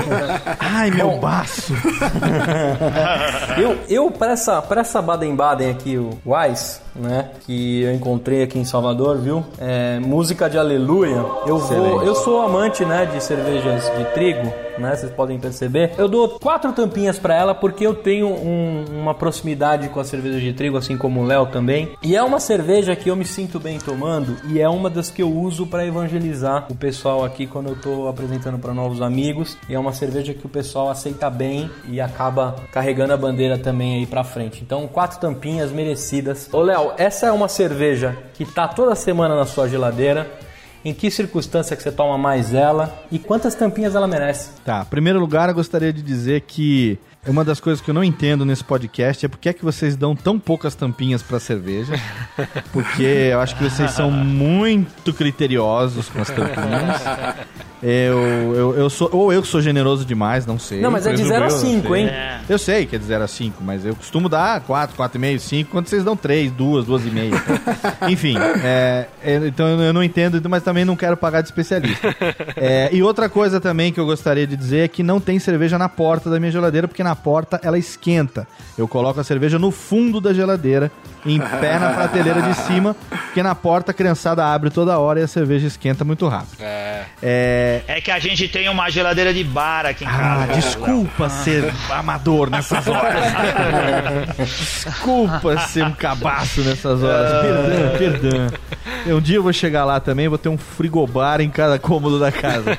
[0.58, 1.74] Ai, meu baço!
[3.60, 7.30] Eu, eu pra, essa, pra essa Baden-Baden aqui, o Wise, né?
[7.46, 9.44] Que eu encontrei aqui em Salvador, viu?
[9.58, 11.24] É, música de aleluia.
[11.46, 12.02] Eu vou.
[12.02, 13.06] Eu sou amante, né?
[13.06, 14.94] De cervejas de trigo, né?
[14.96, 15.92] Vocês podem perceber.
[15.98, 20.40] Eu dou quatro tampinhas pra ela porque eu tenho um- uma proximidade com a cerveja
[20.40, 21.90] de trigo, assim como o Léo também.
[22.02, 25.22] E é uma cerveja que eu me sinto bem tomando e é uma das que
[25.22, 29.56] eu uso pra evangelizar o pessoal aqui quando eu tô apresentando pra novos amigos.
[29.68, 33.98] E é uma cerveja que o pessoal aceita bem e acaba carregando a bandeira também
[33.98, 34.62] aí pra frente.
[34.62, 36.48] Então, quatro tampinhas merecidas.
[36.52, 40.30] Ô Léo, essa é uma cerveja que tá toda semana na sua geladeira.
[40.82, 44.50] Em que circunstância que você toma mais ela e quantas tampinhas ela merece?
[44.64, 48.44] Tá, primeiro lugar, eu gostaria de dizer que uma das coisas que eu não entendo
[48.44, 51.92] nesse podcast é por que é que vocês dão tão poucas tampinhas pra cerveja.
[52.72, 57.02] Porque eu acho que vocês são muito criteriosos com as tampinhas.
[57.82, 60.82] Eu, eu, eu sou, ou eu que sou generoso demais, não sei.
[60.82, 62.02] Não, mas é de Presumo 0 a eu, não 5, sei.
[62.02, 62.10] hein?
[62.46, 65.70] Eu sei que é de 0 a 5, mas eu costumo dar 4, 4,5, 5,
[65.70, 68.10] quando vocês dão 3, 2, 2,5.
[68.10, 72.14] Enfim, é, é, então eu não entendo, mas também não quero pagar de especialista.
[72.54, 75.78] É, e outra coisa também que eu gostaria de dizer é que não tem cerveja
[75.78, 78.46] na porta da minha geladeira, porque na porta ela esquenta.
[78.76, 80.90] Eu coloco a cerveja no fundo da geladeira,
[81.24, 85.22] em pé na prateleira de cima, porque na porta a criançada abre toda hora e
[85.22, 86.60] a cerveja esquenta muito rápido.
[86.60, 87.04] É.
[87.22, 90.46] É, É que a gente tem uma geladeira de bar aqui em ah, casa.
[90.46, 93.24] né, desculpa ser amador nessas horas.
[94.36, 97.32] desculpa ser um cabaço nessas horas.
[97.42, 99.16] Perdão, perdão.
[99.16, 102.30] Um dia eu vou chegar lá também, vou ter um frigobar em cada cômodo da
[102.32, 102.78] casa.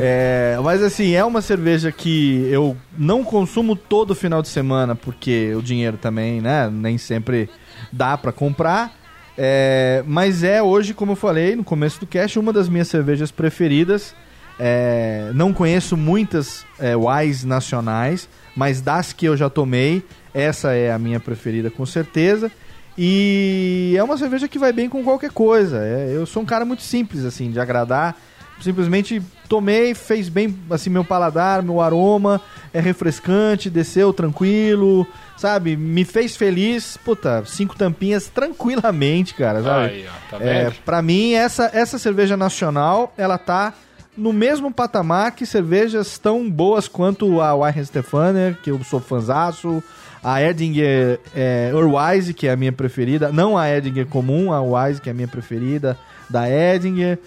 [0.00, 5.54] É, mas assim, é uma cerveja que eu não consumo todo final de semana, porque
[5.54, 7.48] o dinheiro também, né, nem sempre
[7.90, 8.92] dá pra comprar.
[9.36, 13.30] É, mas é hoje, como eu falei no começo do cast, uma das minhas cervejas
[13.30, 14.14] preferidas.
[14.58, 20.92] É, não conheço muitas é, Wise nacionais, mas das que eu já tomei, essa é
[20.92, 22.52] a minha preferida com certeza.
[22.96, 25.78] E é uma cerveja que vai bem com qualquer coisa.
[25.78, 28.16] É, eu sou um cara muito simples, assim, de agradar.
[28.60, 32.40] Simplesmente tomei, fez bem assim meu paladar, meu aroma,
[32.72, 35.76] é refrescante, desceu tranquilo, sabe?
[35.76, 36.96] Me fez feliz.
[36.96, 39.86] Puta, cinco tampinhas tranquilamente, cara, sabe?
[39.86, 43.74] Aí, ó, tá É, pra mim, essa, essa cerveja nacional, ela tá
[44.16, 49.82] no mesmo patamar que cervejas tão boas quanto a Weihenstephaner, que eu sou fanzaço,
[50.22, 55.00] a Erdinger é, Urwise, que é a minha preferida, não a Erdinger comum, a Wise,
[55.00, 55.98] que é a minha preferida,
[56.30, 57.18] da Erdinger.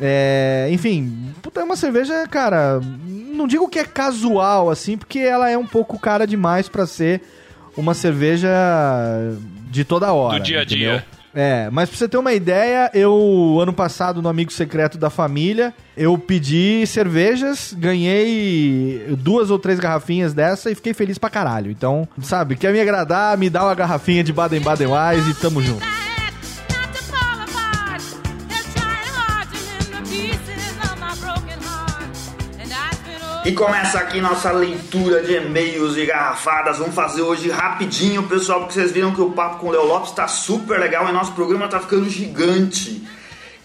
[0.00, 5.48] É, enfim, puta, é uma cerveja, cara, não digo que é casual, assim, porque ela
[5.48, 7.22] é um pouco cara demais pra ser
[7.76, 8.50] uma cerveja
[9.70, 10.38] de toda hora.
[10.38, 11.04] Do dia a dia.
[11.38, 15.74] É, mas pra você ter uma ideia, eu, ano passado, no Amigo Secreto da Família,
[15.94, 21.70] eu pedi cervejas, ganhei duas ou três garrafinhas dessa e fiquei feliz pra caralho.
[21.70, 25.84] Então, sabe, quer me agradar, me dá uma garrafinha de Baden-Baden Wise e tamo junto.
[33.46, 36.78] E começa aqui nossa leitura de e-mails e garrafadas.
[36.78, 40.10] Vamos fazer hoje rapidinho, pessoal, porque vocês viram que o papo com o Léo Lopes
[40.10, 43.06] tá super legal e nosso programa tá ficando gigante.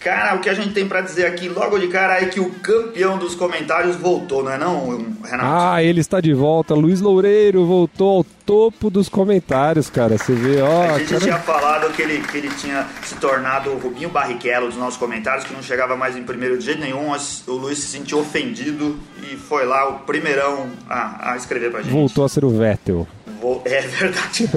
[0.02, 2.50] Cara, o que a gente tem pra dizer aqui logo de cara é que o
[2.50, 4.88] campeão dos comentários voltou, não é não,
[5.22, 5.44] Renato?
[5.44, 6.74] Ah, ele está de volta.
[6.74, 10.18] Luiz Loureiro voltou ao topo dos comentários, cara.
[10.18, 10.94] Você vê, ó.
[10.94, 14.66] a gente cara- tinha falado que ele, que ele tinha se tornado o Rubinho Barrichello
[14.68, 17.12] dos nossos comentários, que não chegava mais em primeiro de jeito nenhum.
[17.46, 21.92] O Luiz se sentiu ofendido e foi lá o primeirão a, a escrever pra gente.
[21.92, 23.06] Voltou a ser o Vettel.
[23.64, 24.48] É verdade.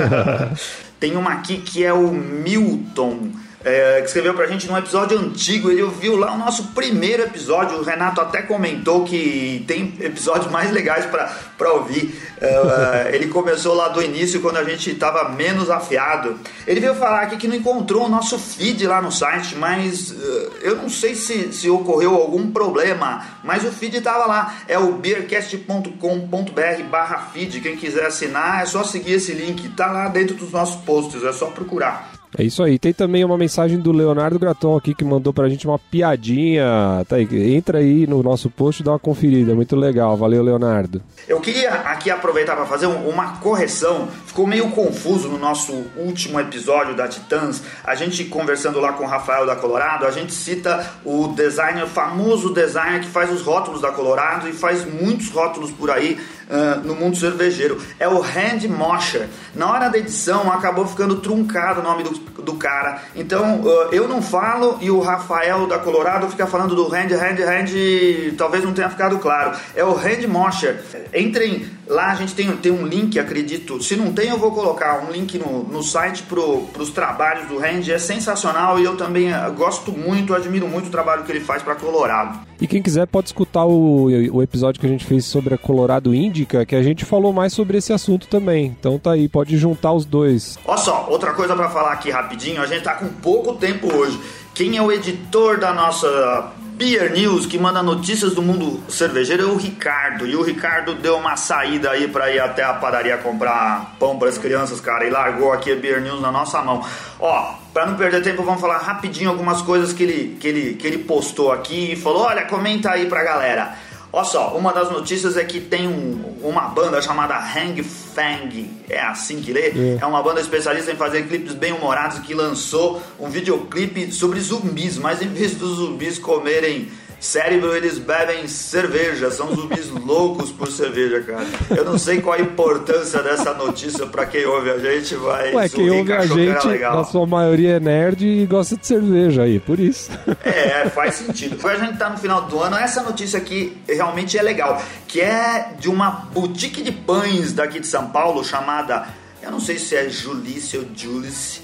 [1.00, 3.30] Tem uma aqui que é o Milton.
[3.66, 7.80] É, que escreveu pra gente num episódio antigo, ele ouviu lá o nosso primeiro episódio.
[7.80, 11.26] O Renato até comentou que tem episódios mais legais pra,
[11.58, 12.14] pra ouvir.
[12.38, 16.38] É, ele começou lá do início, quando a gente tava menos afiado.
[16.68, 20.50] Ele veio falar aqui que não encontrou o nosso feed lá no site, mas é,
[20.68, 23.26] eu não sei se, se ocorreu algum problema.
[23.42, 24.54] Mas o feed tava lá.
[24.68, 27.62] É o beercast.com.br barra feed.
[27.62, 29.70] Quem quiser assinar é só seguir esse link.
[29.70, 32.15] Tá lá dentro dos nossos posts, é só procurar.
[32.38, 32.78] É isso aí.
[32.78, 37.06] Tem também uma mensagem do Leonardo Graton aqui que mandou pra gente uma piadinha.
[37.08, 39.54] Tá aí, entra aí no nosso post e dá uma conferida.
[39.56, 40.16] Muito legal.
[40.18, 41.02] Valeu, Leonardo.
[41.28, 44.08] Eu queria aqui aproveitar para fazer um- uma correção.
[44.26, 47.64] Ficou meio confuso no nosso último episódio da Titãs.
[47.84, 51.88] A gente conversando lá com o Rafael da Colorado, a gente cita o designer, o
[51.88, 56.18] famoso designer que faz os rótulos da Colorado e faz muitos rótulos por aí
[56.50, 57.82] ah, no mundo cervejeiro.
[58.00, 59.28] É o Randy Mosher.
[59.54, 63.02] Na hora da edição acabou ficando truncado o nome do, do cara.
[63.16, 67.44] Então ah, eu não falo e o Rafael da Colorado fica falando do Randy, Randy,
[67.44, 68.34] Randy.
[68.38, 69.58] Talvez não tenha ficado claro.
[69.76, 70.84] É o Randy Mosher.
[71.14, 73.82] Entrem lá, a gente tem, tem um link, acredito.
[73.82, 77.58] Se não tem, eu vou colocar um link no, no site para os trabalhos do
[77.58, 77.92] Randy.
[77.92, 81.62] É sensacional e eu também ah, gosto muito, admiro muito o trabalho que ele faz
[81.62, 82.40] para Colorado.
[82.60, 86.14] E quem quiser pode escutar o, o episódio que a gente fez sobre a Colorado
[86.16, 88.76] Índica, que a gente falou mais sobre esse assunto também.
[88.80, 90.58] Então tá aí, pode juntar os dois.
[90.66, 94.20] Olha só, outra coisa pra falar aqui rapidinho, a gente tá com pouco tempo hoje.
[94.54, 99.46] Quem é o editor da nossa Beer News, que manda notícias do mundo cervejeiro, é
[99.46, 100.28] o Ricardo.
[100.28, 104.38] E o Ricardo deu uma saída aí pra ir até a padaria comprar pão pras
[104.38, 106.86] crianças, cara, e largou aqui a Beer News na nossa mão.
[107.18, 110.86] Ó, pra não perder tempo, vamos falar rapidinho algumas coisas que ele, que ele, que
[110.86, 113.74] ele postou aqui e falou: olha, comenta aí pra galera.
[114.18, 119.02] Olha só, uma das notícias é que tem um- uma banda chamada Hang Fang, é
[119.02, 119.98] assim que lê?
[120.00, 120.06] É.
[120.06, 125.22] uma banda especialista em fazer clipes bem humorados que lançou um videoclipe sobre zumbis, mas
[125.22, 126.88] em vez dos zumbis comerem
[127.20, 131.46] cérebro, eles bebem cerveja, são zumbis loucos por cerveja, cara.
[131.76, 135.70] Eu não sei qual a importância dessa notícia pra quem ouve a gente, mas Ué,
[135.70, 136.98] quem ouve a gente, legal.
[136.98, 140.12] na sua maioria é nerd e gosta de cerveja aí, por isso.
[140.44, 141.56] É, faz sentido.
[141.60, 145.22] Agora a gente tá no final do ano, essa notícia aqui realmente é legal, que
[145.22, 149.08] é de uma boutique de pães daqui de São Paulo chamada,
[149.42, 151.62] eu não sei se é Julice ou Julice,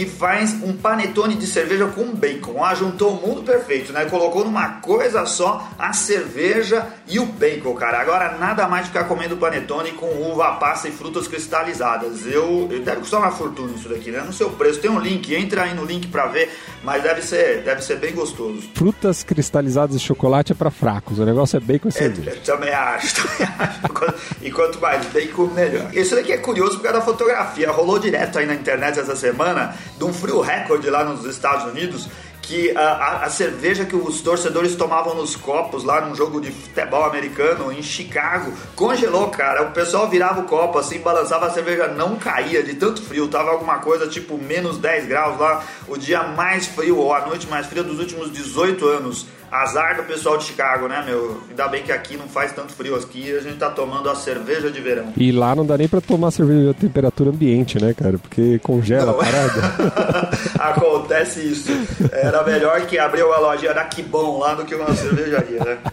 [0.00, 2.64] que faz um panetone de cerveja com bacon.
[2.64, 4.06] Ah, juntou o mundo perfeito, né?
[4.06, 8.00] Colocou numa coisa só a cerveja e o bacon, cara.
[8.00, 12.24] Agora nada mais ficar comendo panetone com uva passa e frutas cristalizadas.
[12.24, 14.22] Eu, eu deve custar uma fortuna isso daqui, né?
[14.22, 16.50] No seu preço tem um link, entra aí no link pra ver,
[16.82, 18.70] mas deve ser, deve ser bem gostoso.
[18.74, 22.30] Frutas cristalizadas de chocolate é pra fracos, o negócio é bacon e cerveja.
[22.30, 24.14] Eu também acho, também acho.
[24.40, 25.94] E quanto mais bacon, melhor.
[25.94, 27.70] Isso daqui é curioso por causa da fotografia.
[27.70, 32.08] Rolou direto aí na internet essa semana de um frio recorde lá nos Estados Unidos.
[32.42, 37.04] Que a, a- cerveja que os torcedores tomavam nos copos lá num jogo de futebol
[37.04, 39.62] americano em Chicago congelou, cara.
[39.62, 43.28] O pessoal virava o copo assim, balançava a cerveja, não caía de tanto frio.
[43.28, 47.46] Tava alguma coisa tipo menos 10 graus lá, o dia mais frio ou a noite
[47.46, 49.26] mais fria dos últimos 18 anos.
[49.52, 51.40] Azar do pessoal de Chicago, né, meu?
[51.50, 52.94] Ainda bem que aqui não faz tanto frio.
[52.94, 55.12] Aqui a gente tá tomando a cerveja de verão.
[55.16, 58.16] E lá não dá nem pra tomar cerveja a temperatura ambiente, né, cara?
[58.16, 60.30] Porque congela a parada.
[60.56, 61.68] Acontece isso.
[62.12, 65.78] Era melhor que abrir uma lojinha da Kibon lá do que uma cervejaria, né?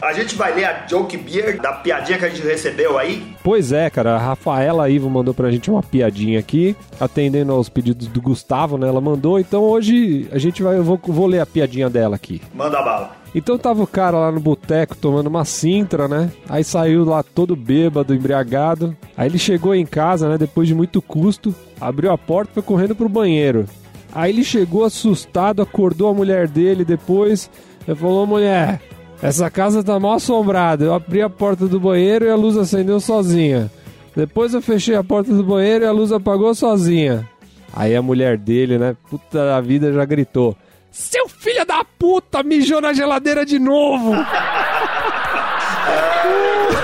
[0.00, 3.36] A gente vai ler a Joke Beer da piadinha que a gente recebeu aí.
[3.44, 8.08] Pois é, cara, a Rafaela Ivo mandou pra gente uma piadinha aqui, atendendo aos pedidos
[8.08, 8.88] do Gustavo, né?
[8.88, 12.40] Ela mandou, então hoje a gente vai, eu vou, vou ler a piadinha dela aqui.
[12.54, 13.16] Manda bala.
[13.34, 16.30] Então tava o cara lá no boteco tomando uma cintra, né?
[16.48, 18.96] Aí saiu lá todo bêbado, embriagado.
[19.16, 20.36] Aí ele chegou em casa, né?
[20.36, 23.66] Depois de muito custo, abriu a porta e foi correndo pro banheiro.
[24.14, 27.50] Aí ele chegou assustado, acordou a mulher dele depois.
[27.86, 28.80] Ele falou: mulher,
[29.22, 30.84] essa casa tá mal assombrada.
[30.84, 33.70] Eu abri a porta do banheiro e a luz acendeu sozinha.
[34.14, 37.26] Depois eu fechei a porta do banheiro e a luz apagou sozinha.
[37.74, 38.94] Aí a mulher dele, né?
[39.08, 40.54] Puta da vida, já gritou:
[40.90, 44.12] Seu filho da puta mijou na geladeira de novo!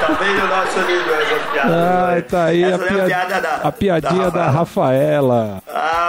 [0.01, 2.07] Tá bem no nosso nível essa piada.
[2.09, 4.51] Ai, tá aí a, é pia- piada da, a piadinha da Rafaela.
[4.51, 5.63] Rafaela.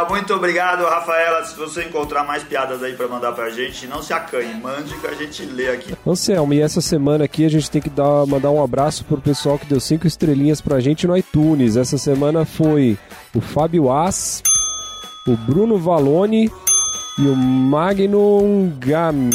[0.08, 1.44] Muito obrigado, Rafaela.
[1.44, 5.08] Se você encontrar mais piadas aí pra mandar pra gente, não se acanhe, mande que
[5.08, 5.96] a gente lê aqui.
[6.06, 9.58] Anselmo, e essa semana aqui a gente tem que dar, mandar um abraço pro pessoal
[9.58, 11.76] que deu cinco estrelinhas pra gente no iTunes.
[11.76, 12.98] Essa semana foi
[13.34, 14.42] o Fábio As,
[15.28, 16.52] o Bruno Valone
[17.18, 19.30] e o Magnum Gam.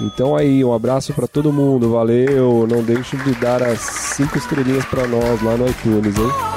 [0.00, 2.66] Então aí, um abraço pra todo mundo, valeu.
[2.70, 6.47] Não deixe de dar as cinco estrelinhas pra nós lá no iTunes, hein?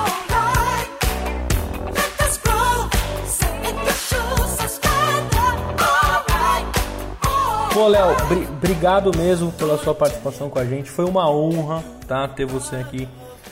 [7.81, 10.87] Pô, Léo, bri- obrigado mesmo pela sua participação com a gente.
[10.87, 13.09] Foi uma honra, tá, ter você aqui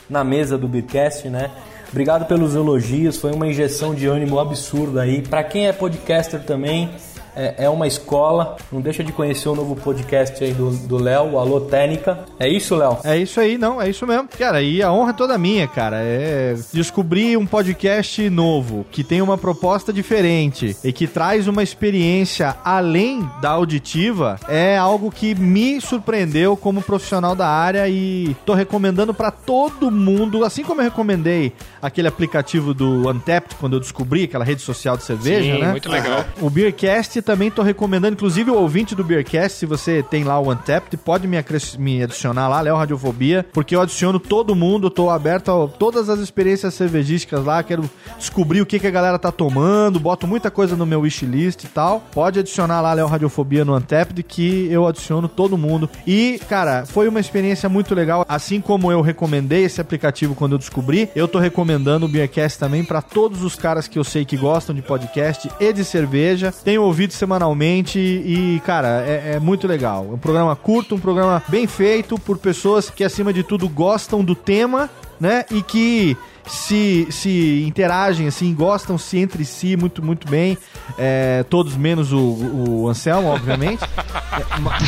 [0.08, 1.50] na mesa do Beercast, né?
[1.90, 5.20] Obrigado pelos elogios, foi uma injeção de ânimo absurda aí.
[5.20, 6.90] Pra quem é podcaster também,
[7.34, 8.56] é, é uma escola.
[8.72, 12.20] Não deixa de conhecer o novo podcast aí do Léo, o Alô Técnica.
[12.38, 12.98] É isso, Léo?
[13.04, 14.28] É isso aí, não, é isso mesmo.
[14.28, 15.98] Cara, e a honra é toda minha, cara.
[16.00, 22.56] É descobrir um podcast novo, que tem uma proposta diferente e que traz uma experiência
[22.64, 29.12] além da auditiva, é algo que me surpreendeu como profissional da área e tô recomendando
[29.14, 34.44] pra todo mundo, assim como eu recomendei aquele aplicativo do Untapped quando eu descobri aquela
[34.44, 35.70] rede social de cerveja, Sim, né?
[35.70, 36.24] muito legal.
[36.40, 40.50] O Beercast também tô recomendando, inclusive o ouvinte do Beercast, se você tem lá o
[40.50, 41.36] Untapped, pode me,
[41.78, 46.20] me adicionar lá, Léo Radiofobia, porque eu adiciono todo mundo, tô aberto a todas as
[46.20, 50.76] experiências cervejísticas lá, quero descobrir o que, que a galera tá tomando, boto muita coisa
[50.76, 52.02] no meu wishlist e tal.
[52.12, 55.88] Pode adicionar lá Léo Radiofobia no Untapped, que eu adiciono todo mundo.
[56.06, 60.58] E, cara, foi uma experiência muito legal, assim como eu recomendei esse aplicativo quando eu
[60.58, 64.36] descobri, eu tô recomendando o Beercast também pra todos os caras que eu sei que
[64.36, 66.52] gostam de podcast e de cerveja.
[66.64, 70.06] Tenho ouvido semanalmente e, cara, é, é muito legal.
[70.10, 74.24] É um programa curto, um programa bem feito por pessoas que, acima de tudo, gostam
[74.24, 74.88] do tema,
[75.20, 75.44] né?
[75.50, 76.16] E que
[76.48, 80.56] se, se interagem, assim, gostam-se entre si muito, muito bem.
[80.98, 83.80] É, todos menos o, o Anselmo, obviamente.
[84.30, 84.78] É, ma-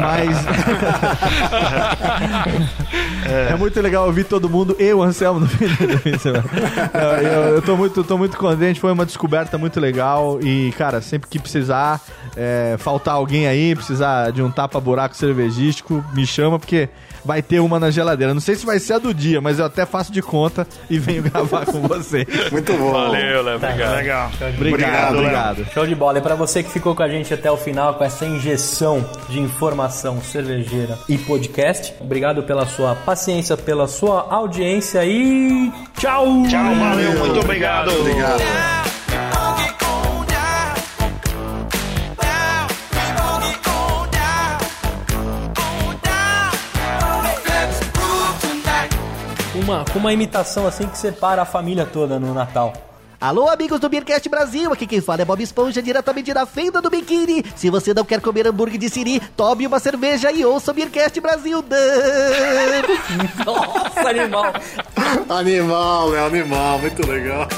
[0.00, 0.36] mas.
[3.26, 6.44] é muito legal ouvir todo mundo e o Anselmo no fim do semana.
[7.22, 10.38] Eu, eu tô, muito, tô muito contente, foi uma descoberta muito legal.
[10.42, 12.00] E, cara, sempre que precisar
[12.36, 16.88] é, faltar alguém aí, precisar de um tapa-buraco cervejístico, me chama, porque
[17.24, 18.34] vai ter uma na geladeira.
[18.34, 20.98] Não sei se vai ser a do dia, mas eu até faço de conta e
[20.98, 22.26] venho gravar com você.
[22.52, 22.92] Muito bom.
[22.92, 23.96] Valeu, Léo, obrigado.
[23.96, 24.30] Legal.
[24.56, 25.64] Obrigado, obrigado.
[25.72, 26.18] Show de bola.
[26.18, 29.40] E pra você que ficou com a gente até o final com essa injeção de
[29.40, 36.42] informação cervejeira e podcast, obrigado pela sua paciência, pela sua audiência e tchau!
[36.48, 37.90] Tchau, valeu, muito obrigado.
[37.90, 38.73] Obrigado.
[49.64, 52.74] Uma, com uma imitação assim que separa a família toda no Natal.
[53.18, 56.90] Alô, amigos do Beercast Brasil, aqui quem fala é Bob Esponja, diretamente da fenda do
[56.90, 57.42] biquíni.
[57.56, 61.18] Se você não quer comer hambúrguer de siri, tome uma cerveja e ouça o Beercast
[61.18, 61.64] Brasil.
[63.46, 64.52] Nossa, animal!
[65.30, 67.48] Animal, é animal, muito legal.